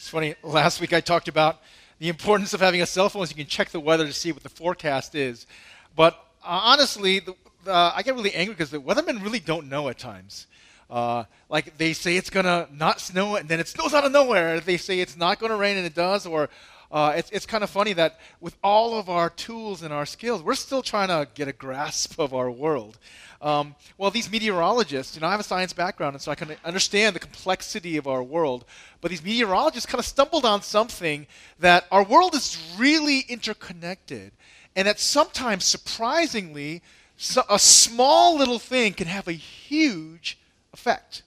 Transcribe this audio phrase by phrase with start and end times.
[0.00, 0.34] It's funny.
[0.42, 1.60] Last week I talked about
[1.98, 4.32] the importance of having a cell phone so you can check the weather to see
[4.32, 5.46] what the forecast is.
[5.94, 7.34] But uh, honestly, the,
[7.66, 10.46] uh, I get really angry because the weathermen really don't know at times.
[10.88, 14.58] Uh, like they say it's gonna not snow and then it snows out of nowhere.
[14.60, 16.48] They say it's not gonna rain and it does, or
[16.90, 20.42] uh, it's, it's kind of funny that with all of our tools and our skills,
[20.42, 22.98] we're still trying to get a grasp of our world.
[23.40, 26.56] Um, well, these meteorologists, you know, I have a science background, and so I can
[26.64, 28.64] understand the complexity of our world.
[29.00, 31.26] But these meteorologists kind of stumbled on something
[31.58, 34.32] that our world is really interconnected,
[34.76, 36.82] and that sometimes, surprisingly,
[37.16, 40.38] so a small little thing can have a huge
[40.72, 41.22] effect.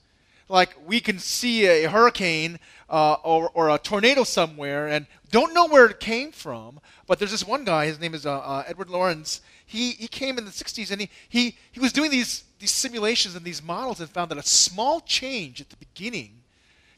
[0.49, 2.59] Like we can see a hurricane
[2.89, 7.31] uh, or, or, a tornado somewhere and don't know where it came from, but there's
[7.31, 9.41] this one guy, his name is uh, uh, Edward Lorenz.
[9.65, 13.35] He, he came in the 60s and he, he, he was doing these, these simulations
[13.35, 16.43] and these models and found that a small change at the beginning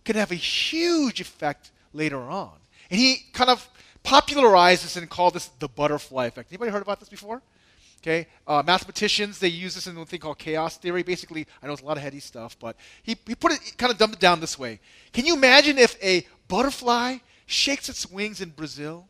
[0.04, 2.52] can have a huge effect later on.
[2.92, 3.70] And he kind of
[4.04, 6.52] popularized this and called this the butterfly effect.
[6.52, 7.42] Anybody heard about this before?
[8.04, 11.04] Okay, uh, mathematicians they use this in a thing called chaos theory.
[11.04, 13.72] Basically, I know it's a lot of heady stuff, but he, he put it he
[13.72, 14.82] kind of dumbed it down this way.
[15.14, 19.08] Can you imagine if a butterfly shakes its wings in Brazil,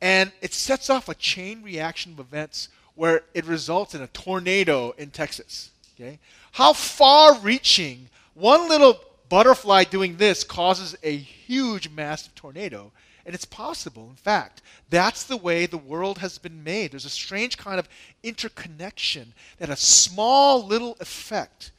[0.00, 4.92] and it sets off a chain reaction of events where it results in a tornado
[4.98, 5.70] in Texas?
[5.94, 6.18] Okay,
[6.52, 12.92] how far-reaching one little butterfly doing this causes a huge, massive tornado
[13.26, 14.62] and it's possible, in fact.
[14.88, 16.92] That's the way the world has been made.
[16.92, 17.88] There's a strange kind of
[18.22, 21.72] interconnection that a small little effect,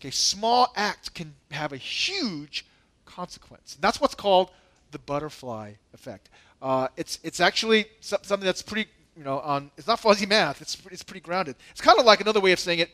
[0.00, 2.64] okay, small act can have a huge
[3.04, 3.74] consequence.
[3.74, 4.52] And that's what's called
[4.92, 6.28] the butterfly effect.
[6.60, 10.78] Uh, it's, it's actually something that's pretty, you know, on, it's not fuzzy math, it's,
[10.90, 11.56] it's pretty grounded.
[11.72, 12.90] It's kind of like another way of saying it,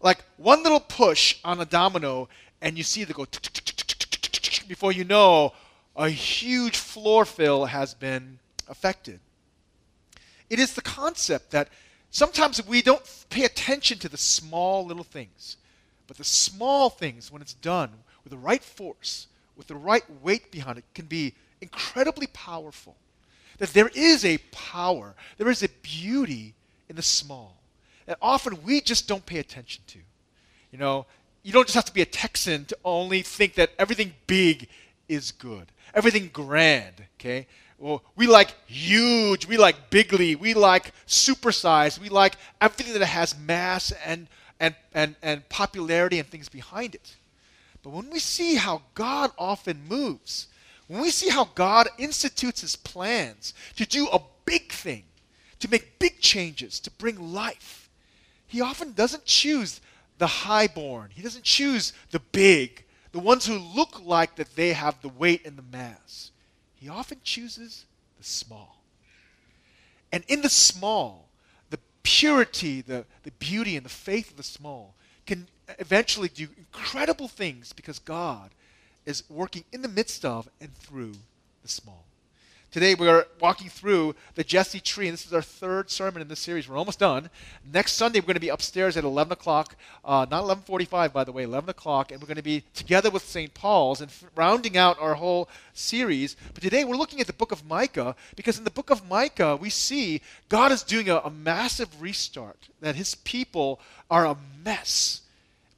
[0.00, 2.28] like one little push on a domino,
[2.62, 3.26] and you see it go
[4.68, 5.52] before you know
[5.96, 8.38] a huge floor fill has been
[8.68, 9.18] affected.
[10.48, 11.68] It is the concept that
[12.10, 15.56] sometimes we don't pay attention to the small little things,
[16.06, 17.90] but the small things, when it's done
[18.22, 19.26] with the right force,
[19.58, 22.96] with the right weight behind it, can be incredibly powerful.
[23.58, 26.54] That there is a power, there is a beauty
[26.88, 27.56] in the small
[28.06, 29.98] that often we just don't pay attention to.
[30.70, 31.04] You know,
[31.42, 34.68] you don't just have to be a Texan to only think that everything big
[35.08, 37.46] is good everything grand, okay?
[37.78, 43.38] Well, we like huge, we like bigly, we like supersized, we like everything that has
[43.38, 44.26] mass and,
[44.58, 47.16] and, and, and popularity and things behind it.
[47.82, 50.48] But when we see how God often moves,
[50.86, 55.04] when we see how God institutes his plans to do a big thing,
[55.60, 57.88] to make big changes, to bring life,
[58.46, 59.80] he often doesn't choose
[60.18, 61.10] the highborn.
[61.14, 65.46] He doesn't choose the big the ones who look like that they have the weight
[65.46, 66.30] and the mass.
[66.74, 67.86] He often chooses
[68.18, 68.82] the small.
[70.12, 71.28] And in the small,
[71.70, 74.94] the purity, the, the beauty, and the faith of the small
[75.26, 78.50] can eventually do incredible things because God
[79.06, 81.14] is working in the midst of and through
[81.62, 82.04] the small.
[82.70, 86.28] Today we are walking through the Jesse tree, and this is our third sermon in
[86.28, 86.68] this series.
[86.68, 87.30] We're almost done.
[87.72, 89.74] Next Sunday we're going to be upstairs at 11 o'clock,
[90.04, 93.24] uh, not 11:45 by the way, 11 o'clock, and we're going to be together with
[93.24, 93.54] St.
[93.54, 96.36] Paul's and f- rounding out our whole series.
[96.52, 99.56] But today we're looking at the book of Micah because in the book of Micah
[99.56, 102.68] we see God is doing a, a massive restart.
[102.82, 103.80] That His people
[104.10, 105.22] are a mess.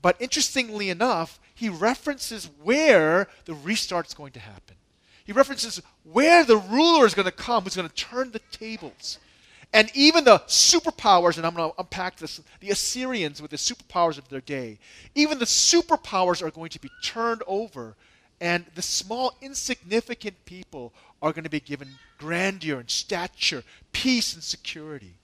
[0.03, 4.77] But interestingly enough, He references where the restart is going to happen.
[5.25, 9.19] He references where the ruler is going to come who's going to turn the tables.
[9.73, 14.19] And even the superpowers, and I'm going to unpack this, the Assyrians with the superpowers
[14.19, 14.79] of their day,
[15.15, 17.95] even the superpowers are going to be turned over,
[18.41, 23.63] and the small, insignificant people are going to be given grandeur and stature,
[23.93, 25.15] peace and security.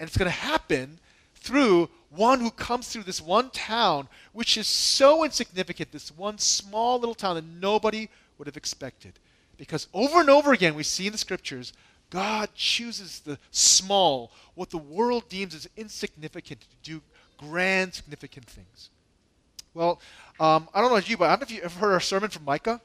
[0.00, 0.98] And it's going to happen
[1.44, 6.98] through one who comes through this one town, which is so insignificant, this one small
[6.98, 9.12] little town that nobody would have expected.
[9.58, 11.74] Because over and over again, we see in the scriptures,
[12.08, 17.02] God chooses the small, what the world deems as insignificant, to do
[17.36, 18.90] grand, significant things.
[19.74, 20.00] Well,
[20.40, 22.00] um, I don't know about you, but I don't know if you've ever heard a
[22.00, 22.80] sermon from Micah.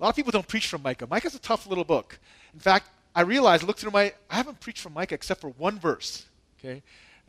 [0.00, 1.06] A lot of people don't preach from Micah.
[1.08, 2.18] Micah's a tough little book.
[2.52, 5.78] In fact, I realized, look through my, I haven't preached from Micah except for one
[5.78, 6.26] verse.
[6.58, 6.82] Okay,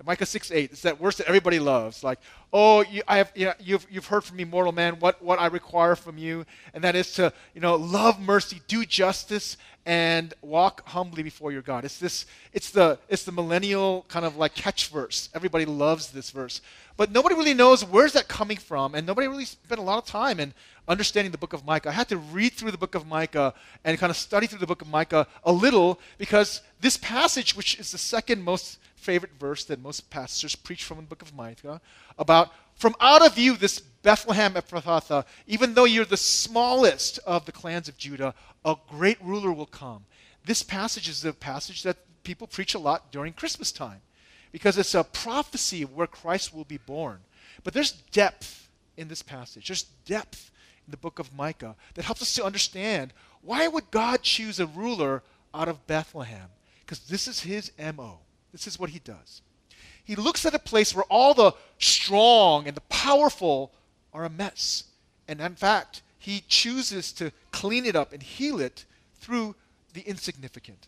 [0.03, 0.71] Micah 6 8.
[0.71, 2.03] It's that verse that everybody loves.
[2.03, 2.19] Like,
[2.51, 5.39] oh, you, I have, you know, you've, you've heard from me, mortal man, what, what
[5.39, 6.45] I require from you.
[6.73, 11.61] And that is to, you know, love mercy, do justice, and walk humbly before your
[11.61, 11.85] God.
[11.85, 15.29] It's this, it's the, it's the millennial kind of like catch verse.
[15.35, 16.61] Everybody loves this verse.
[16.97, 20.05] But nobody really knows where's that coming from, and nobody really spent a lot of
[20.05, 20.53] time in
[20.87, 21.89] understanding the book of Micah.
[21.89, 23.53] I had to read through the book of Micah
[23.83, 27.79] and kind of study through the book of Micah a little because this passage, which
[27.79, 31.35] is the second most favorite verse that most pastors preach from in the book of
[31.35, 31.81] Micah,
[32.17, 37.51] about from out of you, this Bethlehem Ephrathah, even though you're the smallest of the
[37.51, 38.33] clans of Judah,
[38.65, 40.05] a great ruler will come.
[40.45, 44.01] This passage is a passage that people preach a lot during Christmas time
[44.51, 47.19] because it's a prophecy of where Christ will be born.
[47.63, 49.67] But there's depth in this passage.
[49.67, 50.51] There's depth
[50.85, 54.67] in the book of Micah that helps us to understand why would God choose a
[54.67, 55.23] ruler
[55.53, 56.49] out of Bethlehem?
[56.81, 58.19] Because this is his MO.
[58.53, 59.41] This is what he does.
[60.05, 63.73] He looks at a place where all the strong and the powerful
[64.13, 64.85] are a mess.
[65.27, 68.85] And in fact, he chooses to clean it up and heal it
[69.15, 69.55] through
[69.93, 70.87] the insignificant.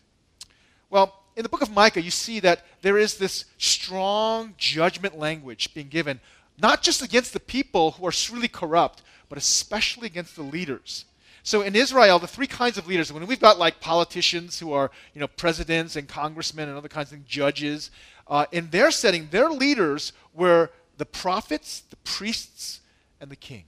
[0.88, 5.74] Well, in the book of Micah, you see that there is this strong judgment language
[5.74, 6.20] being given,
[6.58, 11.04] not just against the people who are really corrupt, but especially against the leaders.
[11.46, 14.90] So in Israel, the three kinds of leaders, when we've got like politicians who are,
[15.14, 17.92] you know, presidents and congressmen and other kinds of judges,
[18.26, 22.80] uh, in their setting, their leaders were the prophets, the priests,
[23.20, 23.62] and the king.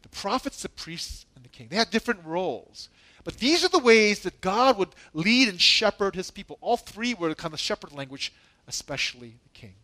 [0.00, 1.68] The prophets, the priests, and the king.
[1.68, 2.88] They had different roles.
[3.22, 6.56] But these are the ways that God would lead and shepherd his people.
[6.62, 8.32] All three were kind of shepherd language,
[8.66, 9.74] especially the king.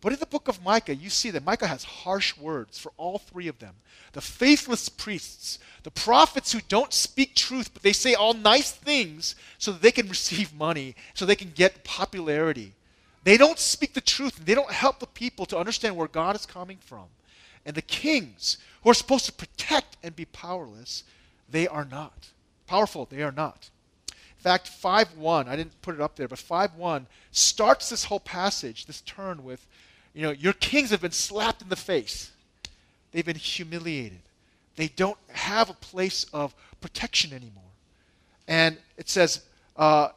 [0.00, 3.18] But in the book of Micah, you see that Micah has harsh words for all
[3.18, 3.74] three of them.
[4.12, 9.34] The faithless priests, the prophets who don't speak truth, but they say all nice things
[9.58, 12.74] so that they can receive money, so they can get popularity.
[13.24, 16.46] They don't speak the truth, they don't help the people to understand where God is
[16.46, 17.06] coming from.
[17.66, 21.02] And the kings, who are supposed to protect and be powerless,
[21.50, 22.28] they are not
[22.68, 23.06] powerful.
[23.06, 23.70] They are not.
[24.10, 28.04] In fact, 5 1, I didn't put it up there, but 5 1 starts this
[28.04, 29.66] whole passage, this turn with,
[30.18, 32.32] you know, your kings have been slapped in the face.
[33.12, 34.18] They've been humiliated.
[34.74, 37.70] They don't have a place of protection anymore.
[38.48, 39.42] And it says,
[39.76, 40.08] uh,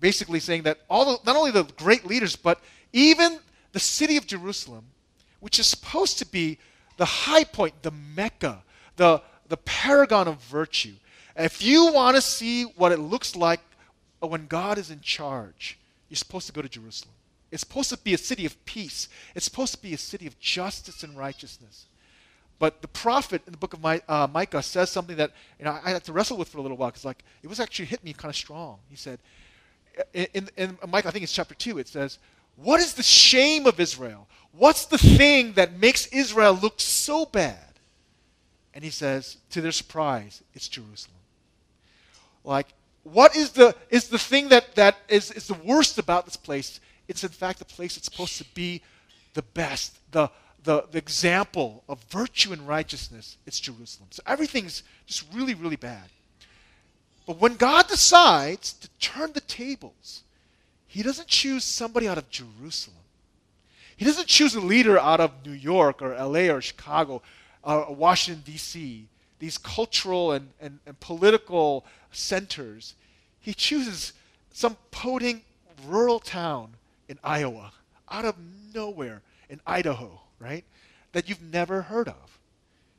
[0.00, 2.58] basically saying that all the, not only the great leaders, but
[2.94, 3.38] even
[3.72, 4.86] the city of Jerusalem,
[5.40, 6.56] which is supposed to be
[6.96, 8.62] the high point, the Mecca,
[8.96, 10.94] the, the paragon of virtue,
[11.36, 13.60] if you want to see what it looks like
[14.20, 17.12] when God is in charge, you're supposed to go to Jerusalem.
[17.54, 19.08] It's supposed to be a city of peace.
[19.36, 21.86] It's supposed to be a city of justice and righteousness.
[22.58, 25.30] But the prophet in the book of My, uh, Micah says something that
[25.60, 27.60] you know, I had to wrestle with for a little while because like it was
[27.60, 28.78] actually hit me kind of strong.
[28.90, 29.20] He said,
[30.12, 32.18] in, in, in Micah, I think it's chapter 2, it says,
[32.56, 34.26] What is the shame of Israel?
[34.50, 37.78] What's the thing that makes Israel look so bad?
[38.74, 41.18] And he says, to their surprise, it's Jerusalem.
[42.42, 42.66] Like,
[43.04, 46.80] what is the, is the thing that, that is, is the worst about this place?
[47.08, 48.82] It's in fact the place that's supposed to be
[49.34, 50.30] the best, the,
[50.62, 53.36] the, the example of virtue and righteousness.
[53.46, 54.08] It's Jerusalem.
[54.10, 56.08] So everything's just really, really bad.
[57.26, 60.22] But when God decides to turn the tables,
[60.86, 62.98] He doesn't choose somebody out of Jerusalem.
[63.96, 67.22] He doesn't choose a leader out of New York or LA or Chicago
[67.62, 69.08] or Washington, D.C
[69.44, 72.94] these cultural and, and, and political centers,
[73.40, 74.14] he chooses
[74.50, 75.44] some podunk
[75.86, 76.74] rural town
[77.08, 77.72] in Iowa,
[78.10, 78.36] out of
[78.74, 80.64] nowhere, in Idaho, right?
[81.12, 82.38] That you've never heard of.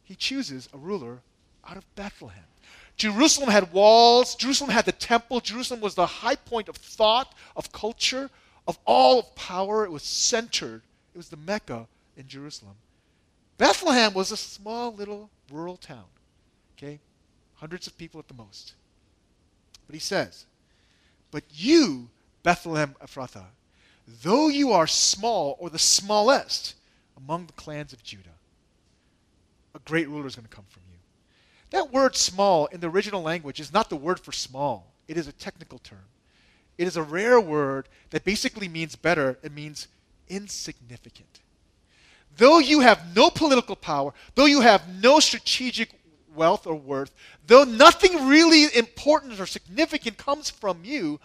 [0.04, 1.22] He chooses a ruler
[1.68, 2.44] out of Bethlehem.
[2.98, 4.36] Jerusalem had walls.
[4.36, 5.42] Jerusalem had the temple.
[5.42, 8.30] Jerusalem was the high point of thought, of culture,
[8.68, 9.84] of all of power.
[9.84, 10.82] It was centered.
[11.14, 12.76] It was the Mecca in Jerusalem.
[13.58, 16.06] Bethlehem was a small little rural town.
[16.78, 17.00] Okay?
[17.56, 18.74] Hundreds of people at the most.
[19.88, 20.46] But he says,
[21.32, 22.10] But you,
[22.44, 23.46] Bethlehem Ephrathah,
[24.08, 26.76] though you are small or the smallest
[27.18, 28.30] among the clans of Judah,
[29.74, 30.98] a great ruler is going to come from you.
[31.72, 35.28] That word small in the original language is not the word for small, it is
[35.28, 36.06] a technical term.
[36.78, 39.88] It is a rare word that basically means better, it means
[40.28, 41.40] insignificant.
[42.38, 45.90] Though you have no political power, though you have no strategic
[46.36, 47.14] wealth or worth,
[47.48, 51.20] though nothing really important or significant comes from you,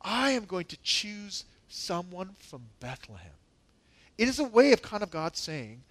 [0.00, 3.32] I am going to choose someone from Bethlehem.
[4.16, 5.82] It is a way of kind of God saying,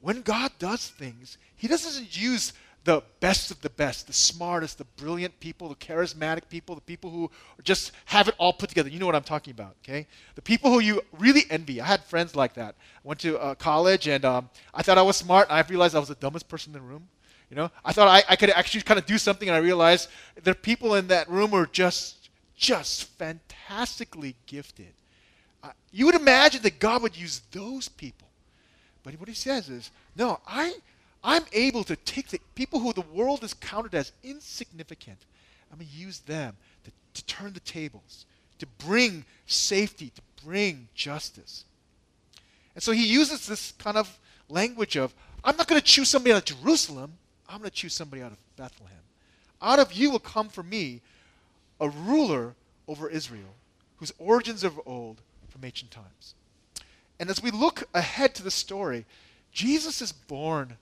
[0.00, 2.52] when God does things, He doesn't use
[2.86, 7.10] the best of the best, the smartest, the brilliant people, the charismatic people, the people
[7.10, 7.28] who
[7.64, 8.88] just have it all put together.
[8.88, 10.06] You know what I'm talking about, okay?
[10.36, 11.80] The people who you really envy.
[11.80, 12.76] I had friends like that.
[12.78, 15.48] I went to uh, college and um, I thought I was smart.
[15.50, 17.08] I realized I was the dumbest person in the room.
[17.50, 20.08] You know, I thought I, I could actually kind of do something, and I realized
[20.42, 22.15] the people in that room were just,
[22.56, 24.92] just fantastically gifted.
[25.62, 28.28] Uh, you would imagine that God would use those people,
[29.02, 30.74] but what He says is, no, I
[31.26, 35.18] I'm able to take the people who the world has counted as insignificant,
[35.72, 38.26] I'm going to use them to, to turn the tables,
[38.60, 41.64] to bring safety, to bring justice.
[42.74, 46.32] And so he uses this kind of language of, I'm not going to choose somebody
[46.32, 47.14] out of Jerusalem,
[47.48, 48.96] I'm going to choose somebody out of Bethlehem.
[49.60, 51.00] Out of you will come for me
[51.80, 52.54] a ruler
[52.88, 53.54] over Israel,
[53.96, 56.34] whose origins are old from ancient times.
[57.18, 59.06] And as we look ahead to the story,
[59.52, 60.76] Jesus is born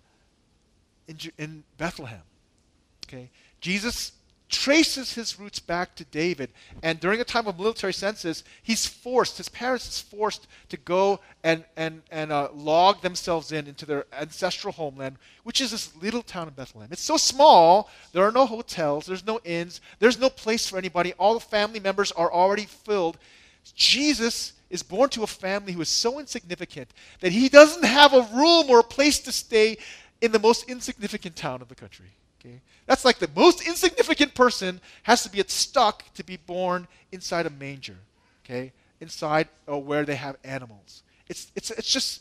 [1.06, 2.22] in, in Bethlehem.
[3.06, 3.30] Okay?
[3.60, 4.12] Jesus
[4.48, 6.50] traces his roots back to David.
[6.82, 11.20] And during a time of military census, he's forced, his parents is forced to go
[11.42, 16.22] and, and, and uh, log themselves in into their ancestral homeland, which is this little
[16.22, 16.90] town of Bethlehem.
[16.92, 21.14] It's so small, there are no hotels, there's no inns, there's no place for anybody.
[21.14, 23.18] All the family members are already filled.
[23.74, 28.28] Jesus is born to a family who is so insignificant that he doesn't have a
[28.34, 29.78] room or a place to stay
[30.20, 32.10] in the most insignificant town of the country.
[32.44, 32.60] Okay?
[32.86, 37.50] That's like the most insignificant person has to be stuck to be born inside a
[37.50, 37.96] manger,
[38.44, 38.72] okay?
[39.00, 41.02] Inside or where they have animals.
[41.28, 42.20] It's, it's, it's just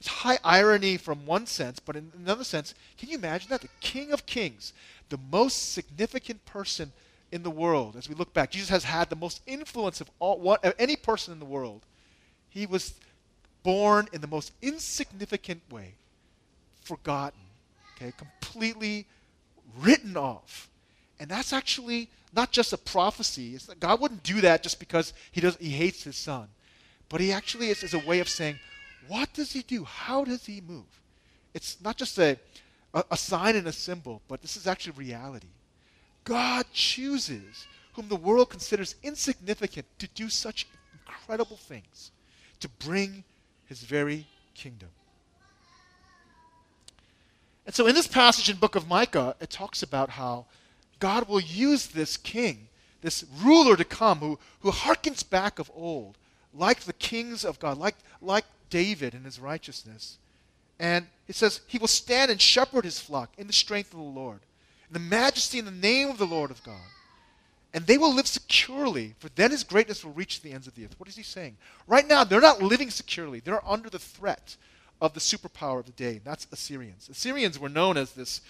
[0.00, 3.60] it's high irony from one sense, but in another sense, can you imagine that?
[3.60, 4.72] The King of Kings,
[5.10, 6.92] the most significant person
[7.30, 10.56] in the world, as we look back, Jesus has had the most influence of all,
[10.64, 11.82] of any person in the world.
[12.48, 12.94] He was
[13.62, 15.92] born in the most insignificant way
[16.82, 17.38] forgotten,
[17.94, 19.06] okay, completely
[19.78, 20.68] written off.
[21.18, 23.58] And that's actually not just a prophecy.
[23.78, 26.48] God wouldn't do that just because he, does, he hates his son.
[27.08, 28.58] But he actually is, is a way of saying,
[29.08, 29.84] what does he do?
[29.84, 30.84] How does he move?
[31.52, 32.38] It's not just a,
[32.94, 35.48] a, a sign and a symbol, but this is actually reality.
[36.24, 40.66] God chooses whom the world considers insignificant to do such
[41.08, 42.12] incredible things,
[42.60, 43.24] to bring
[43.66, 44.88] his very kingdom.
[47.70, 50.46] And so in this passage in book of Micah, it talks about how
[50.98, 52.66] God will use this king,
[53.00, 56.18] this ruler to come who, who harkens back of old,
[56.52, 60.18] like the kings of God, like, like David in his righteousness.
[60.80, 64.04] And it says, He will stand and shepherd his flock in the strength of the
[64.04, 64.40] Lord,
[64.88, 66.88] in the majesty and the name of the Lord of God.
[67.72, 70.86] And they will live securely, for then his greatness will reach the ends of the
[70.86, 70.96] earth.
[70.98, 71.56] What is he saying?
[71.86, 73.38] Right now, they're not living securely.
[73.38, 74.56] They're under the threat
[75.00, 76.20] of the superpower of the day.
[76.24, 77.08] That's Assyrians.
[77.08, 78.40] Assyrians were known as this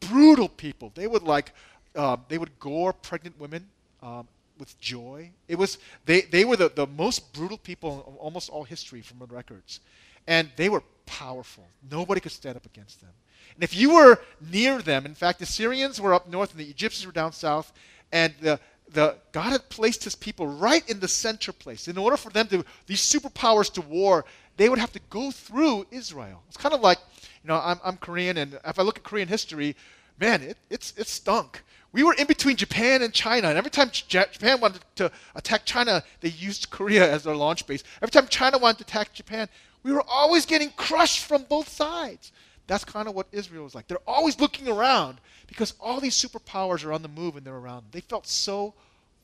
[0.00, 0.92] brutal people.
[0.94, 1.52] They would like
[1.94, 3.68] uh, they would gore pregnant women
[4.02, 4.26] um,
[4.58, 5.30] with joy.
[5.48, 9.18] It was they they were the, the most brutal people in almost all history from
[9.18, 9.80] the records,
[10.26, 11.64] and they were powerful.
[11.90, 13.10] Nobody could stand up against them.
[13.54, 16.70] And if you were near them, in fact, the Syrians were up north and the
[16.70, 17.72] Egyptians were down south,
[18.10, 18.58] and the
[18.92, 21.88] the, God had placed his people right in the center place.
[21.88, 24.24] In order for them to, these superpowers to war,
[24.56, 26.42] they would have to go through Israel.
[26.48, 26.98] It's kind of like,
[27.42, 29.76] you know, I'm, I'm Korean, and if I look at Korean history,
[30.18, 31.62] man, it, it's, it stunk.
[31.92, 36.02] We were in between Japan and China, and every time Japan wanted to attack China,
[36.20, 37.82] they used Korea as their launch base.
[38.00, 39.48] Every time China wanted to attack Japan,
[39.82, 42.32] we were always getting crushed from both sides.
[42.66, 43.88] That's kind of what Israel was like.
[43.88, 47.86] They're always looking around because all these superpowers are on the move and they're around.
[47.90, 48.74] They felt so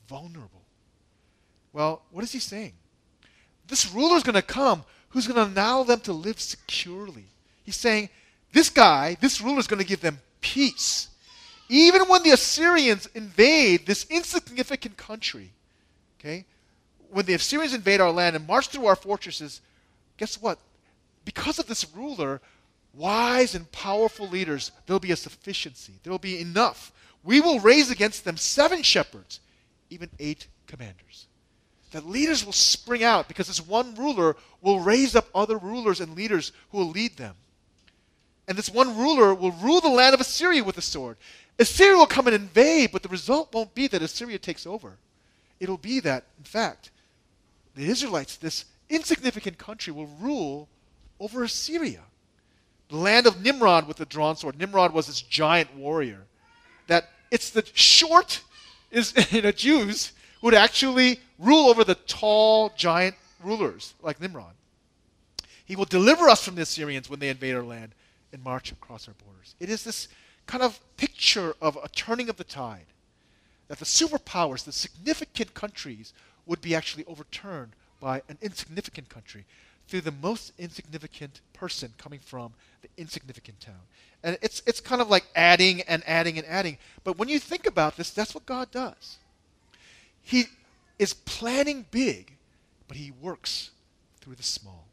[0.09, 0.63] vulnerable.
[1.73, 2.73] Well, what is he saying?
[3.69, 7.25] This ruler is going to come who's going to allow them to live securely.
[7.65, 8.09] He's saying,
[8.53, 11.09] this guy, this ruler is going to give them peace.
[11.69, 15.51] Even when the Assyrians invade this insignificant country,
[16.19, 16.45] okay,
[17.11, 19.61] when the Assyrians invade our land and march through our fortresses,
[20.17, 20.59] guess what?
[21.25, 22.41] Because of this ruler,
[22.95, 25.95] wise and powerful leaders, there'll be a sufficiency.
[26.03, 26.91] There'll be enough.
[27.23, 29.41] We will raise against them seven shepherds,
[29.91, 31.28] even eight commanders
[31.91, 36.15] that leaders will spring out because this one ruler will raise up other rulers and
[36.15, 37.35] leaders who will lead them.
[38.47, 41.17] And this one ruler will rule the land of Assyria with a sword.
[41.59, 44.97] Assyria will come and invade, but the result won't be that Assyria takes over.
[45.61, 46.91] It'll be that, in fact,
[47.75, 50.69] the Israelites, this insignificant country, will rule
[51.21, 52.01] over Assyria.
[52.89, 54.59] The land of Nimrod with the drawn sword.
[54.59, 56.25] Nimrod was this giant warrior.
[56.87, 58.43] That it's the short
[58.91, 64.55] is you know, Jews would actually rule over the tall, giant rulers like Nimrod.
[65.65, 67.93] He will deliver us from the Assyrians when they invade our land
[68.33, 69.55] and march across our borders.
[69.61, 70.09] It is this
[70.47, 72.87] kind of picture of a turning of the tide.
[73.69, 76.15] That the superpowers, the significant countries,
[76.47, 79.45] would be actually overturned by an insignificant country
[79.89, 82.53] through the most insignificant person coming from
[82.83, 83.81] the insignificant town.
[84.23, 86.79] And it's, it's kind of like adding and adding and adding.
[87.05, 89.19] But when you think about this, that's what God does.
[90.29, 90.45] He
[90.99, 92.37] is planning big,
[92.87, 93.71] but he works
[94.21, 94.87] through the small.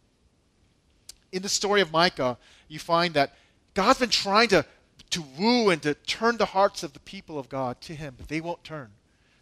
[1.34, 2.38] In the story of Micah,
[2.70, 3.34] you find that
[3.74, 4.66] God's been trying to,
[5.10, 8.30] to woo and to turn the hearts of the people of God to him, but
[8.30, 8.92] they won't turn.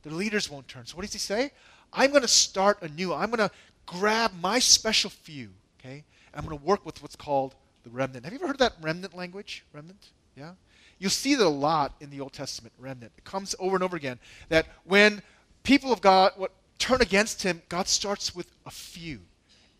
[0.01, 0.87] Their leaders won't turn.
[0.87, 1.51] So what does he say?
[1.93, 3.13] I'm going to start anew.
[3.13, 3.51] I'm going to
[3.85, 6.03] grab my special few, okay?
[6.33, 8.25] I'm going to work with what's called the remnant.
[8.25, 9.63] Have you ever heard that remnant language?
[9.71, 10.07] Remnant?
[10.35, 10.53] Yeah?
[10.97, 13.11] You'll see that a lot in the Old Testament, remnant.
[13.15, 14.17] It comes over and over again
[14.49, 15.21] that when
[15.63, 19.19] people of God what, turn against him, God starts with a few.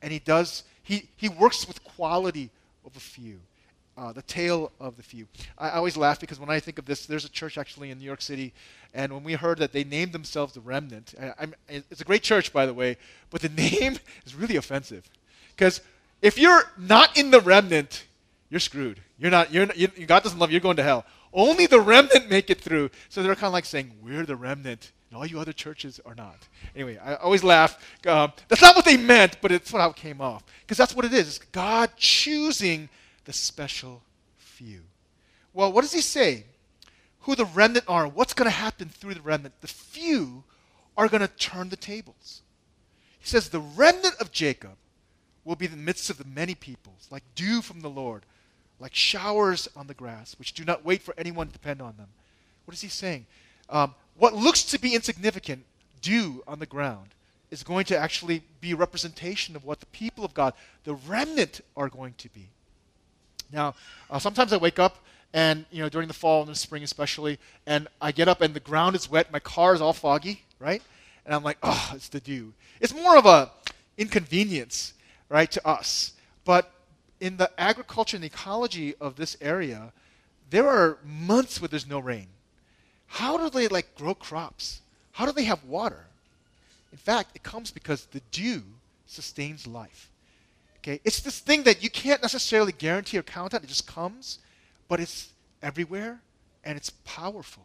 [0.01, 2.49] And he does, he, he works with quality
[2.85, 3.39] of a few.
[3.95, 5.27] Uh, the tale of the few.
[5.55, 8.05] I always laugh because when I think of this, there's a church actually in New
[8.05, 8.51] York City,
[8.91, 12.51] and when we heard that they named themselves the Remnant, I, it's a great church,
[12.51, 12.97] by the way,
[13.29, 13.49] but the
[13.81, 15.07] name is really offensive.
[15.55, 15.81] Because
[16.23, 18.05] if you're not in the remnant,
[18.49, 18.99] you're screwed.
[19.19, 21.05] You're not, you're you, God doesn't love you, you're going to hell.
[21.31, 22.89] Only the remnant make it through.
[23.09, 26.15] So they're kind of like saying, We're the remnant, and all you other churches are
[26.15, 26.47] not.
[26.75, 27.77] Anyway, I always laugh.
[28.07, 30.43] Um, that's not what they meant, but it's what how it came off.
[30.61, 31.27] Because that's what it is.
[31.27, 32.89] It's God choosing
[33.25, 34.01] the special
[34.37, 34.81] few.
[35.53, 36.45] Well, what does he say?
[37.21, 39.53] Who the remnant are, what's going to happen through the remnant?
[39.61, 40.45] The few
[40.97, 42.41] are going to turn the tables.
[43.19, 44.77] He says, The remnant of Jacob
[45.45, 48.23] will be in the midst of the many peoples, like dew from the Lord,
[48.79, 52.07] like showers on the grass, which do not wait for anyone to depend on them.
[52.65, 53.27] What is he saying?
[53.69, 55.63] Um, what looks to be insignificant,
[56.01, 57.09] dew on the ground,
[57.51, 60.53] is going to actually be a representation of what the people of God,
[60.83, 62.49] the remnant, are going to be.
[63.51, 63.75] Now,
[64.09, 64.97] uh, sometimes I wake up
[65.33, 68.53] and you know during the fall and the spring especially, and I get up and
[68.53, 70.81] the ground is wet, my car is all foggy, right?
[71.25, 72.53] And I'm like, oh, it's the dew.
[72.79, 73.51] It's more of a
[73.97, 74.93] inconvenience
[75.33, 76.13] right, to us.
[76.45, 76.71] But
[77.19, 79.91] in the agriculture and the ecology of this area,
[80.51, 82.27] there are months where there's no rain.
[83.13, 84.81] How do they like grow crops?
[85.11, 86.07] How do they have water?
[86.91, 88.63] In fact, it comes because the dew
[89.05, 90.09] sustains life.
[90.79, 93.63] Okay, it's this thing that you can't necessarily guarantee or count on.
[93.63, 94.39] It just comes,
[94.87, 96.21] but it's everywhere
[96.63, 97.63] and it's powerful.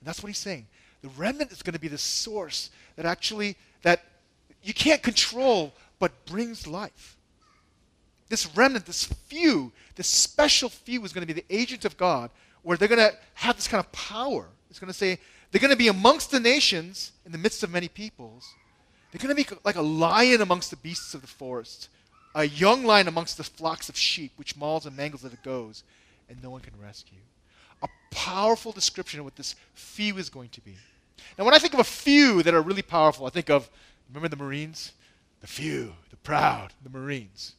[0.00, 0.66] And that's what he's saying.
[1.02, 4.02] The remnant is going to be the source that actually that
[4.62, 7.18] you can't control, but brings life.
[8.30, 12.30] This remnant, this few, this special few is going to be the agent of God,
[12.62, 14.46] where they're going to have this kind of power.
[14.70, 15.18] It's going to say
[15.50, 18.54] they're going to be amongst the nations in the midst of many peoples.
[19.10, 21.88] They're going to be like a lion amongst the beasts of the forest,
[22.34, 25.82] a young lion amongst the flocks of sheep, which mauls and mangles as it goes,
[26.28, 27.18] and no one can rescue.
[27.82, 30.76] A powerful description of what this few is going to be.
[31.36, 33.68] Now, when I think of a few that are really powerful, I think of
[34.08, 34.92] remember the Marines?
[35.40, 37.54] the few, the proud, the Marines.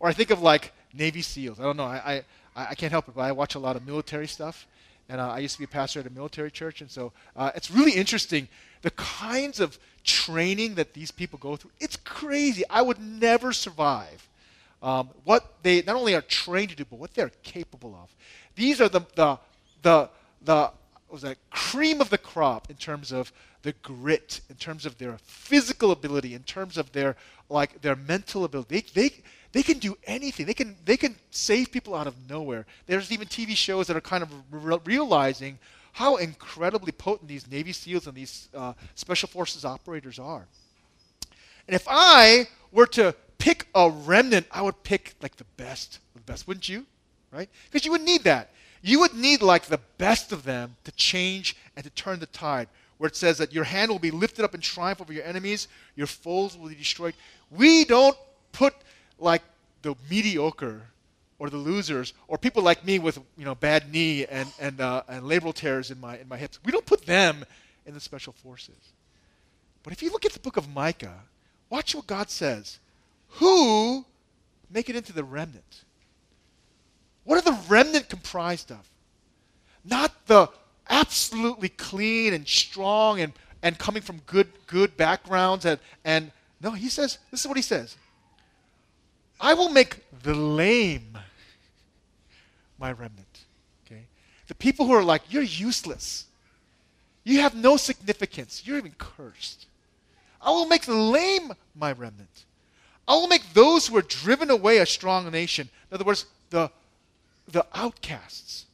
[0.00, 1.60] Or I think of like Navy SEALs.
[1.60, 1.84] I don't know.
[1.84, 2.24] I,
[2.56, 4.66] I, I can't help it, but I watch a lot of military stuff.
[5.08, 6.80] And uh, I used to be a pastor at a military church.
[6.80, 8.48] And so uh, it's really interesting
[8.82, 11.70] the kinds of training that these people go through.
[11.80, 12.64] It's crazy.
[12.68, 14.28] I would never survive
[14.82, 18.14] um, what they not only are trained to do, but what they're capable of.
[18.56, 19.38] These are the, the,
[19.82, 20.10] the,
[20.42, 20.72] the
[21.08, 25.18] was that cream of the crop in terms of the grit, in terms of their
[25.18, 27.16] physical ability, in terms of their
[27.48, 28.86] like their mental ability.
[28.94, 29.14] They, they,
[29.52, 30.46] they can do anything.
[30.46, 32.66] They can they can save people out of nowhere.
[32.86, 35.58] There's even TV shows that are kind of re- realizing
[35.92, 40.46] how incredibly potent these Navy SEALs and these uh, Special Forces operators are.
[41.68, 46.20] And if I were to pick a remnant, I would pick like the best the
[46.20, 46.86] best, wouldn't you?
[47.30, 47.48] Right?
[47.70, 48.50] Because you would need that.
[48.80, 52.68] You would need like the best of them to change and to turn the tide
[52.98, 55.66] where it says that your hand will be lifted up in triumph over your enemies,
[55.96, 57.14] your foes will be destroyed.
[57.50, 58.16] We don't
[58.52, 58.74] put
[59.22, 59.42] like
[59.82, 60.82] the mediocre
[61.38, 65.02] or the losers or people like me with you know bad knee and and uh,
[65.08, 66.58] and labral tears in my in my hips.
[66.64, 67.44] We don't put them
[67.86, 68.92] in the special forces.
[69.82, 71.20] But if you look at the book of Micah,
[71.68, 72.78] watch what God says.
[73.36, 74.04] Who
[74.70, 75.84] make it into the remnant?
[77.24, 78.88] What are the remnant comprised of?
[79.84, 80.48] Not the
[80.88, 83.32] absolutely clean and strong and,
[83.62, 85.64] and coming from good, good backgrounds.
[85.64, 87.96] And, and no, he says, this is what he says
[89.42, 91.18] I will make the lame
[92.78, 93.44] my remnant.
[93.84, 94.06] Okay?
[94.46, 96.26] The people who are like, you're useless.
[97.24, 98.62] You have no significance.
[98.64, 99.66] You're even cursed.
[100.40, 102.44] I will make the lame my remnant.
[103.08, 105.68] I will make those who are driven away a strong nation.
[105.90, 106.70] In other words, the,
[107.48, 108.66] the outcasts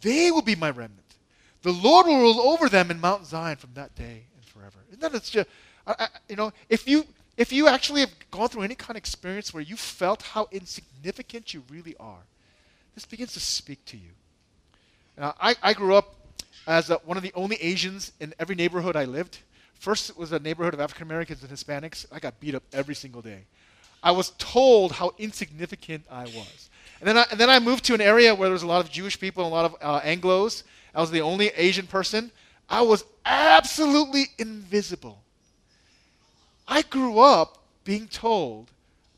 [0.00, 1.02] They will be my remnant.
[1.62, 4.78] The Lord will rule over them in Mount Zion from that day and forever.
[4.90, 5.48] Isn't that it's just,
[5.86, 7.04] I, I, you know, if you
[7.38, 11.54] if you actually have gone through any kind of experience where you felt how insignificant
[11.54, 12.26] you really are,
[12.96, 14.10] this begins to speak to you.
[15.16, 16.16] Now, I, I grew up
[16.66, 19.38] as a, one of the only Asians in every neighborhood I lived.
[19.74, 22.06] First, it was a neighborhood of African Americans and Hispanics.
[22.10, 23.44] I got beat up every single day.
[24.02, 26.70] I was told how insignificant I was.
[27.00, 28.84] And then I, and then I moved to an area where there was a lot
[28.84, 30.64] of Jewish people and a lot of uh, Anglos.
[30.92, 32.32] I was the only Asian person.
[32.68, 35.22] I was absolutely invisible.
[36.68, 38.70] I grew up being told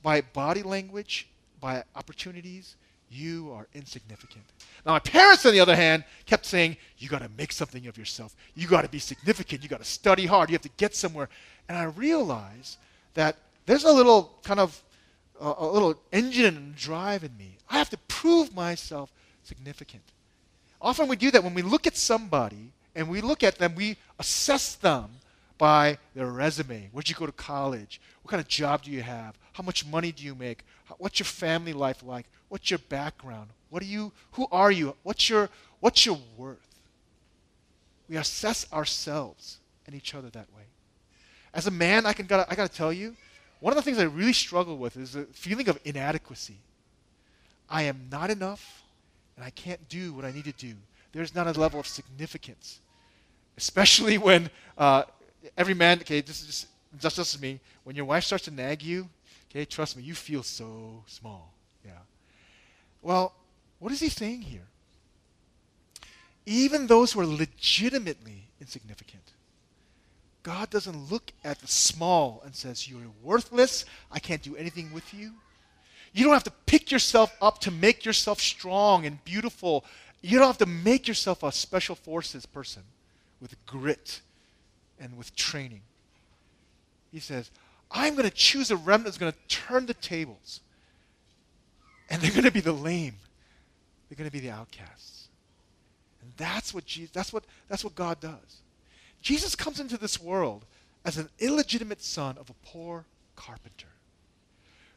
[0.02, 1.28] by body language,
[1.60, 2.76] by opportunities,
[3.10, 4.44] you are insignificant.
[4.86, 7.98] Now, my parents, on the other hand, kept saying, You got to make something of
[7.98, 8.36] yourself.
[8.54, 9.64] You got to be significant.
[9.64, 10.48] You got to study hard.
[10.48, 11.28] You have to get somewhere.
[11.68, 12.78] And I realized
[13.14, 13.36] that
[13.66, 14.80] there's a little kind of
[15.40, 17.56] uh, a little engine and drive in me.
[17.68, 20.02] I have to prove myself significant.
[20.80, 23.96] Often we do that when we look at somebody and we look at them, we
[24.18, 25.10] assess them
[25.60, 26.88] by their resume.
[26.90, 28.00] Where'd you go to college?
[28.22, 29.38] What kind of job do you have?
[29.52, 30.64] How much money do you make?
[30.96, 32.24] What's your family life like?
[32.48, 33.50] What's your background?
[33.68, 34.10] What are you?
[34.32, 34.96] Who are you?
[35.02, 36.66] What's your What's your worth?
[38.08, 40.62] We assess ourselves and each other that way.
[41.52, 43.14] As a man, I can gotta, I gotta tell you,
[43.60, 46.56] one of the things I really struggle with is the feeling of inadequacy.
[47.68, 48.82] I am not enough,
[49.36, 50.74] and I can't do what I need to do.
[51.12, 52.80] There's not a level of significance,
[53.56, 55.04] especially when uh,
[55.56, 56.66] every man, okay, this is just,
[56.98, 57.60] just, just me.
[57.84, 59.08] When your wife starts to nag you,
[59.50, 61.52] okay, trust me, you feel so small.
[61.84, 61.92] Yeah.
[63.02, 63.34] Well,
[63.78, 64.66] what is he saying here?
[66.46, 69.22] Even those who are legitimately insignificant,
[70.42, 73.84] God doesn't look at the small and says, You're worthless.
[74.10, 75.32] I can't do anything with you.
[76.12, 79.84] You don't have to pick yourself up to make yourself strong and beautiful.
[80.22, 82.82] You don't have to make yourself a special forces person
[83.40, 84.20] with grit
[85.20, 85.82] with training.
[87.12, 87.50] He says,
[87.90, 90.60] I'm going to choose a remnant that's going to turn the tables.
[92.08, 93.16] And they're going to be the lame.
[94.08, 95.28] They're going to be the outcasts.
[96.22, 98.62] And that's what Jesus, that's what that's what God does.
[99.20, 100.64] Jesus comes into this world
[101.04, 103.04] as an illegitimate son of a poor
[103.36, 103.88] carpenter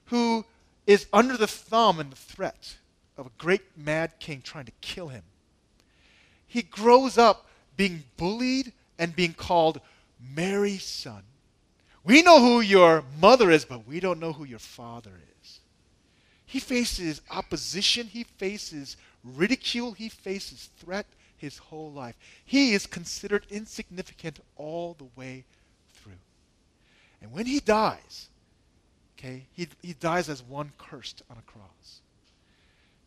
[0.06, 0.46] who
[0.88, 2.78] is under the thumb and the threat
[3.18, 5.24] of a great mad king trying to kill him.
[6.48, 9.82] He grows up being bullied and being called
[10.36, 11.24] Mary's son.
[12.04, 15.60] We know who your mother is, but we don't know who your father is.
[16.46, 21.06] He faces opposition, he faces ridicule, he faces threat
[21.38, 22.16] his whole life.
[22.46, 25.46] He is considered insignificant all the way
[25.94, 26.14] through.
[27.22, 28.30] And when he dies,
[29.18, 32.02] okay, he, he dies as one cursed on a cross.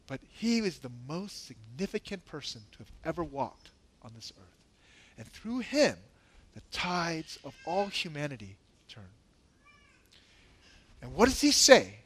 [0.06, 3.70] But he is the most significant person to have ever walked
[4.02, 5.18] on this earth.
[5.18, 5.96] And through him,
[6.56, 8.56] the tides of all humanity
[8.88, 9.04] turn.
[11.02, 11.96] And what does he say?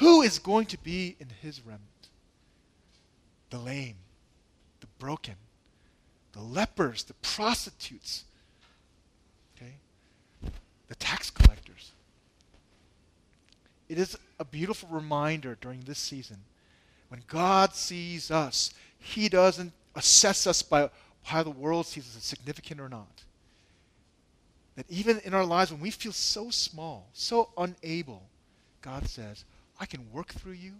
[0.00, 1.86] Who is going to be in his remnant?
[3.50, 3.94] The lame,
[4.80, 5.36] the broken,
[6.32, 8.24] the lepers, the prostitutes,
[9.56, 9.74] okay?
[10.88, 11.92] The tax collectors.
[13.88, 16.38] It is a beautiful reminder during this season.
[17.10, 20.90] When God sees us, he doesn't assess us by
[21.22, 23.22] how the world sees us as significant or not.
[24.76, 28.22] That even in our lives, when we feel so small, so unable,
[28.80, 29.44] God says,
[29.78, 30.72] I can work through you.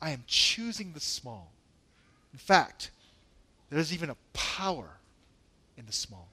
[0.00, 1.52] I am choosing the small.
[2.32, 2.90] In fact,
[3.70, 4.88] there's even a power
[5.76, 6.28] in the small.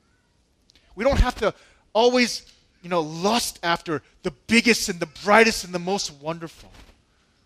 [0.95, 1.53] We don't have to
[1.93, 2.45] always,
[2.81, 6.71] you know, lust after the biggest and the brightest and the most wonderful.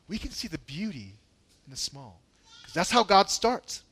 [0.08, 1.14] We can see the beauty
[1.66, 2.20] in the small.
[2.62, 3.84] Because that's how God starts.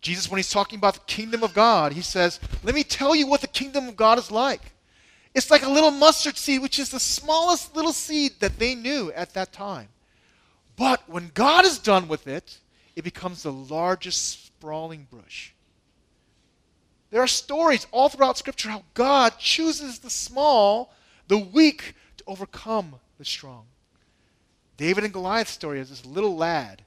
[0.00, 3.26] Jesus, when he's talking about the kingdom of God, he says, Let me tell you
[3.26, 4.60] what the kingdom of God is like.
[5.34, 9.12] It's like a little mustard seed, which is the smallest little seed that they knew
[9.12, 9.88] at that time.
[10.76, 12.58] But when God is done with it,
[12.94, 15.52] it becomes the largest sprawling bush.
[17.10, 20.92] There are stories all throughout Scripture how God chooses the small,
[21.26, 23.66] the weak, to overcome the strong.
[24.76, 26.82] David and Goliath's story is this little lad,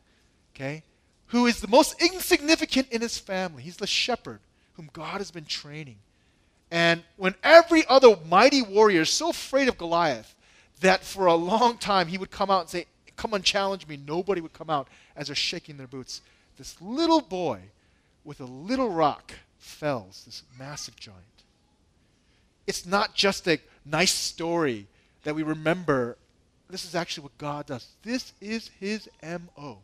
[0.55, 0.83] okay,
[1.31, 3.63] who is the most insignificant in his family.
[3.63, 4.39] He's the shepherd
[4.73, 5.95] whom God has been training.
[6.69, 10.35] And when every other mighty warrior is so afraid of Goliath
[10.81, 13.97] that for a long time he would come out and say, Come and challenge me,
[14.05, 16.21] nobody would come out as they're shaking their boots.
[16.57, 17.59] This little boy
[18.23, 21.21] with a little rock fells this massive giant.
[22.67, 24.87] It's not just a nice story
[25.23, 26.17] that we remember.
[26.69, 27.87] This is actually what God does.
[28.03, 29.79] This is his MO.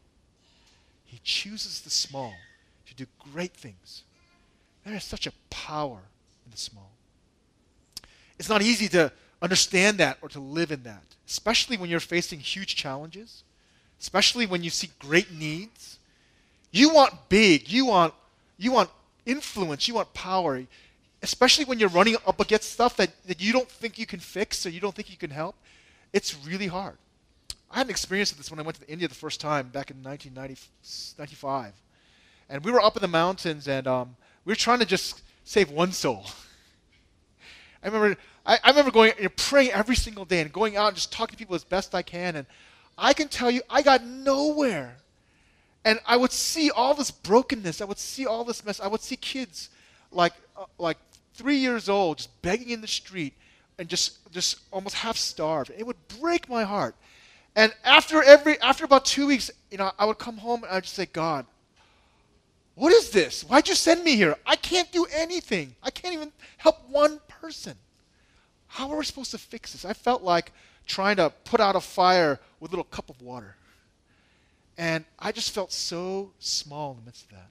[1.08, 2.34] He chooses the small.
[2.86, 4.04] to do great things.
[4.86, 6.00] There is such a power
[6.46, 6.91] in the small.
[8.39, 12.39] It's not easy to understand that or to live in that, especially when you're facing
[12.39, 13.43] huge challenges,
[14.00, 16.00] especially when you see great needs.
[16.72, 18.13] You want big, you want
[18.58, 18.89] you want
[19.26, 20.63] influence, you want power,
[21.22, 24.65] especially when you're running up against stuff that, that you don't think you can fix
[24.65, 25.56] or you don't think you can help.
[26.13, 26.98] It's really hard.
[27.70, 29.92] I had an experience of this when I went to India the first time back
[29.92, 31.74] in 1995.
[32.50, 35.70] And we were up in the mountains and um, we were trying to just save
[35.70, 36.26] one soul.
[37.84, 40.96] I remember, I, I remember going, know, praying every single day and going out and
[40.96, 42.38] just talking to people as best I can.
[42.38, 42.48] And
[42.98, 44.96] I can tell you, I got nowhere.
[45.84, 47.82] And I would see all this brokenness.
[47.82, 48.80] I would see all this mess.
[48.80, 49.70] I would see kids
[50.12, 50.98] like, uh, like
[51.34, 53.34] three years old just begging in the street
[53.78, 55.72] and just, just almost half starved.
[55.78, 56.96] It would break my heart.
[57.58, 60.84] And after every, after about two weeks, you know, I would come home and I'd
[60.84, 61.48] just say, God,
[62.76, 63.41] what is this?
[63.41, 64.36] Why'd you send me here?
[64.46, 65.76] I can't do anything.
[65.82, 67.74] I can't even help one person.
[68.67, 69.86] How are we supposed to fix this?
[69.86, 70.52] I felt like
[70.86, 73.56] trying to put out a fire with a little cup of water.
[74.78, 77.50] And I just felt so small in the midst of that.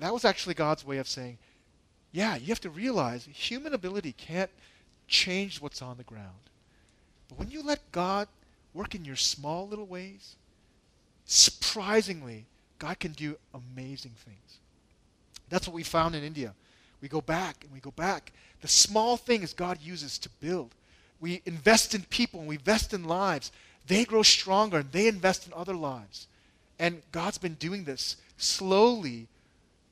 [0.00, 1.38] That was actually God's way of saying,
[2.10, 4.50] yeah, you have to realize human ability can't
[5.06, 6.48] change what's on the ground.
[7.28, 8.28] But when you let God
[8.74, 10.36] work in your small little ways,
[11.24, 12.46] surprisingly,
[12.78, 14.58] God can do amazing things.
[15.48, 16.54] That's what we found in India.
[17.00, 18.32] We go back and we go back.
[18.60, 20.74] The small things God uses to build.
[21.20, 23.52] We invest in people and we invest in lives.
[23.86, 26.26] They grow stronger and they invest in other lives.
[26.78, 29.26] And God's been doing this slowly,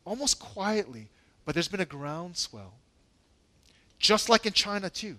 [0.04, 1.08] almost quietly,
[1.44, 2.74] but there's been a groundswell.
[3.98, 5.16] Just like in China, too.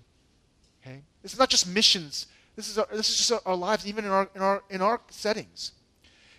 [0.88, 1.02] Okay?
[1.22, 2.28] This is not just missions.
[2.56, 5.02] This is, our, this is just our lives, even in our, in, our, in our
[5.10, 5.74] settings.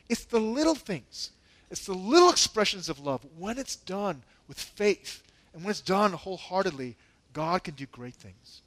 [0.08, 1.30] It's the little things.
[1.70, 3.24] It's the little expressions of love.
[3.36, 6.96] When it's done with faith and when it's done wholeheartedly,
[7.32, 8.62] God can do great things.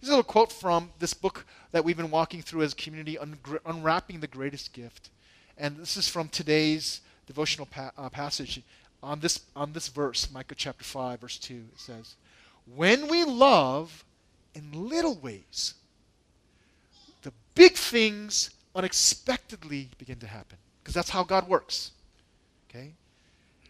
[0.00, 3.18] Here's a little quote from this book that we've been walking through as community,
[3.66, 5.10] Unwrapping the Greatest Gift.
[5.58, 8.62] And this is from today's devotional pa- uh, passage
[9.02, 11.54] on this, on this verse, Micah chapter 5, verse 2.
[11.54, 12.14] It says,
[12.74, 14.04] When we love
[14.54, 15.74] in little ways,
[17.22, 20.58] the big things unexpectedly begin to happen.
[20.82, 21.92] Because that's how God works.
[22.68, 22.92] Okay?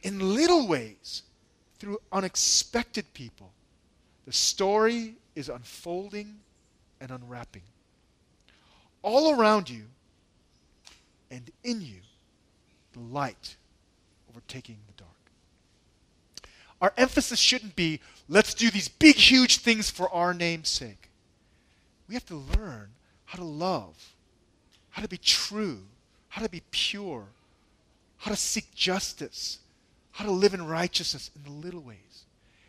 [0.03, 1.23] In little ways,
[1.79, 3.53] through unexpected people,
[4.27, 6.41] the story is unfolding
[7.01, 7.63] and unwrapping.
[9.03, 9.85] All around you
[11.31, 12.01] and in you,
[12.93, 13.57] the light
[14.29, 15.11] overtaking the dark.
[16.81, 21.11] Our emphasis shouldn't be, let's do these big, huge things for our name's sake.
[22.09, 22.89] We have to learn
[23.27, 24.15] how to love
[24.91, 25.81] how to be true,
[26.29, 27.25] how to be pure,
[28.19, 29.59] how to seek justice,
[30.13, 32.25] how to live in righteousness in the little ways.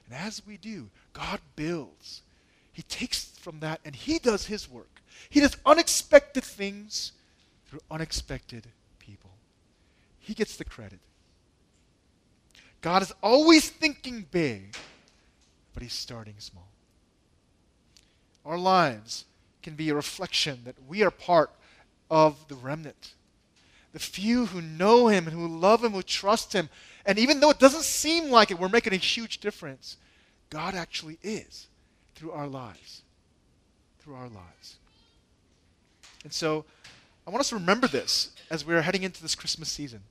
[0.06, 2.22] And as we do, God builds.
[2.72, 5.02] He takes from that and He does His work.
[5.30, 7.12] He does unexpected things
[7.68, 8.68] through unexpected
[9.00, 9.32] people.
[10.20, 11.00] He gets the credit.
[12.82, 14.76] God is always thinking big,
[15.74, 16.68] but He's starting small.
[18.46, 19.26] Our lives
[19.62, 21.52] can be a reflection that we are part
[22.10, 23.14] of the remnant.
[23.94, 26.70] The few who know him and who love him, who trust him.
[27.06, 29.98] And even though it doesn't seem like it, we're making a huge difference.
[30.50, 31.68] God actually is
[32.16, 33.02] through our lives.
[34.00, 34.78] Through our lives.
[36.24, 36.66] And so
[37.28, 40.02] I want us to remember this as we're heading into this Christmas season.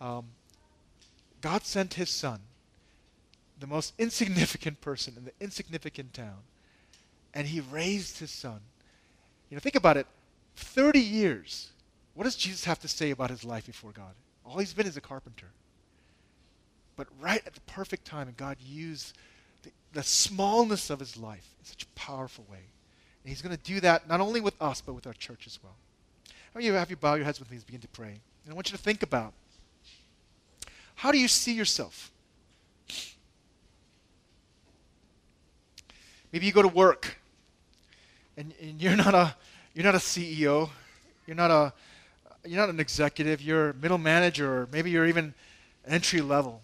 [0.00, 0.26] Um,
[1.40, 2.40] God sent his son,
[3.60, 6.38] the most insignificant person in the insignificant town,
[7.34, 8.60] and he raised his son.
[9.50, 10.06] You know, think about it.
[10.56, 11.70] 30 years.
[12.14, 14.14] What does Jesus have to say about his life before God?
[14.44, 15.48] All he's been is a carpenter.
[16.96, 19.16] But right at the perfect time, and God used
[19.62, 22.58] the, the smallness of his life in such a powerful way.
[22.58, 25.58] And he's going to do that not only with us, but with our church as
[25.62, 25.76] well.
[26.54, 28.20] How you have you bow your heads with me as begin to pray?
[28.44, 29.32] And I want you to think about
[30.96, 32.10] how do you see yourself?
[36.32, 37.18] Maybe you go to work
[38.36, 39.34] and, and you're not a
[39.74, 40.70] you're not a CEO.
[41.26, 41.72] You're not a
[42.44, 43.42] you're not an executive.
[43.42, 45.34] You're a middle manager, or maybe you're even
[45.86, 46.62] entry level.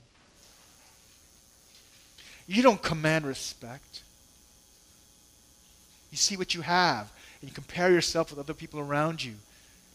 [2.47, 4.03] You don't command respect.
[6.11, 9.35] You see what you have, and you compare yourself with other people around you.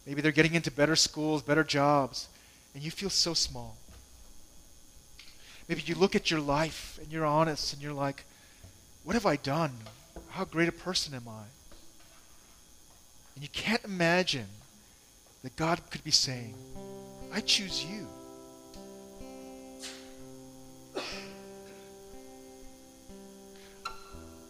[0.06, 2.28] Maybe they're getting into better schools, better jobs,
[2.74, 3.78] and you feel so small.
[5.68, 8.24] Maybe you look at your life and you're honest and you're like,
[9.10, 9.72] what have I done?
[10.30, 11.42] How great a person am I?
[13.34, 14.46] And you can't imagine
[15.42, 16.54] that God could be saying,
[17.34, 18.06] I choose you.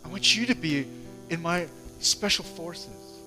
[0.03, 0.85] I want you to be
[1.29, 1.65] in my
[2.01, 3.21] special forces.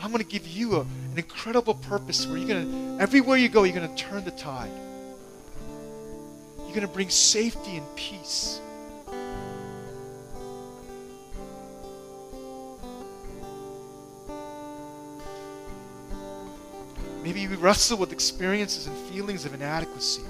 [0.00, 3.48] I'm going to give you a, an incredible purpose where you're going to, everywhere you
[3.48, 4.72] go, you're going to turn the tide.
[6.58, 8.60] You're going to bring safety and peace.
[17.30, 20.22] Maybe you wrestle with experiences and feelings of inadequacy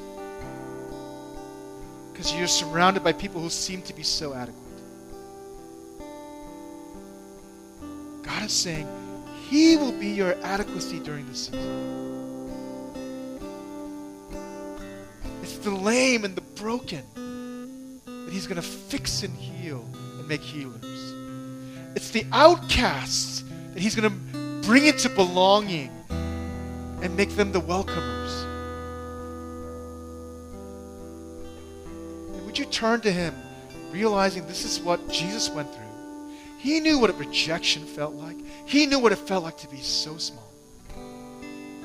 [2.12, 4.60] because you're surrounded by people who seem to be so adequate.
[8.22, 8.86] God is saying,
[9.48, 12.50] He will be your adequacy during the season.
[15.42, 17.02] It's the lame and the broken
[18.04, 20.84] that He's going to fix and heal and make healers.
[21.96, 25.90] It's the outcasts that He's going to bring into belonging
[27.02, 28.44] and make them the welcomers.
[32.34, 33.34] And would you turn to Him,
[33.90, 35.84] realizing this is what Jesus went through?
[36.58, 38.36] He knew what a rejection felt like.
[38.66, 40.52] He knew what it felt like to be so small.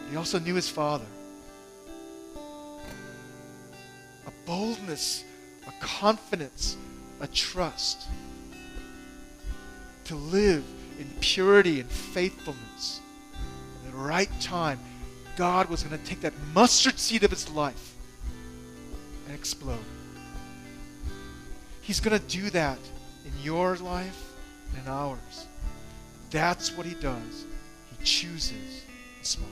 [0.10, 1.06] He also knew His Father.
[4.28, 5.24] A boldness,
[5.66, 6.76] a confidence,
[7.22, 8.08] a trust
[10.06, 10.64] to live
[11.00, 13.00] in purity and faithfulness.
[13.86, 14.80] At the right time,
[15.36, 17.96] God was going to take that mustard seed of his life
[19.26, 19.78] and explode.
[21.82, 22.80] He's going to do that
[23.26, 24.34] in your life
[24.70, 25.48] and in ours.
[26.32, 27.46] That's what he does.
[27.92, 28.84] He chooses
[29.20, 29.50] the small.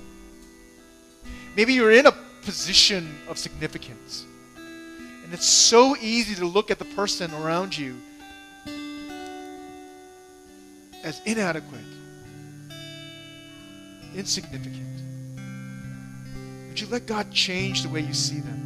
[1.56, 2.12] Maybe you're in a
[2.44, 4.26] position of significance.
[4.56, 7.96] And it's so easy to look at the person around you
[11.04, 11.82] as inadequate,
[14.16, 15.13] insignificant.
[16.74, 18.60] Would you let God change the way you see them?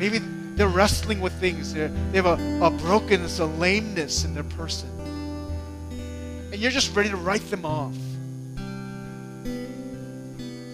[0.00, 1.72] Maybe they're wrestling with things.
[1.72, 4.90] They're, they have a, a brokenness, a lameness in their person.
[6.50, 7.94] And you're just ready to write them off.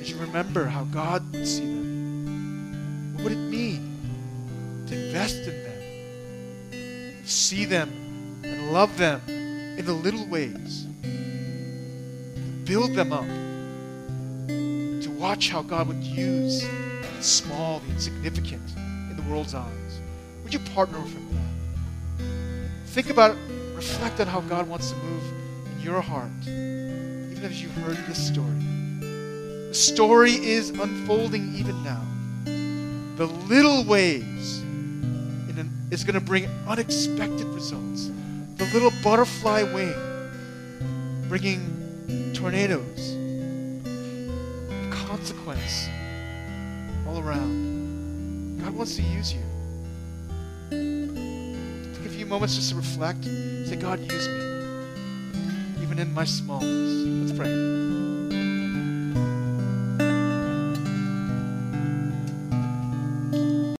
[0.01, 3.13] As you remember how God would see them.
[3.17, 7.27] What would it mean to invest in them?
[7.27, 10.87] See them and love them in the little ways.
[12.65, 13.42] Build them up
[15.23, 18.69] watch how God would use the small, the insignificant
[19.09, 20.01] in the world's eyes.
[20.43, 21.29] Would you partner with Him
[22.19, 22.89] that?
[22.89, 23.37] Think about,
[23.73, 25.23] reflect on how God wants to move
[25.77, 28.49] in your heart, even as you've heard this story.
[29.69, 32.05] The story is unfolding even now.
[33.17, 38.11] The little ways an, is going to bring unexpected results.
[38.57, 39.95] The little butterfly wing
[41.29, 43.12] bringing tornadoes
[45.23, 45.89] consequence
[47.07, 48.59] all around.
[48.61, 49.41] God wants to use you.
[51.95, 53.25] Take a few moments just to reflect.
[53.25, 57.31] Say, God, use me, even in my smallness.
[57.31, 57.92] Let's pray.